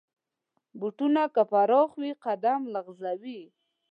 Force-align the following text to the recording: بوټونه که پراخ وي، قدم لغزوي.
بوټونه 0.79 1.21
که 1.33 1.43
پراخ 1.51 1.89
وي، 2.01 2.11
قدم 2.23 2.61
لغزوي. 2.73 3.41